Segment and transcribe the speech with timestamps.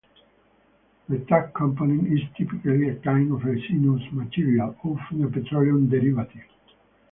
[1.09, 6.45] The tack component is typically a kind of resinous material, often a petroleum derivative.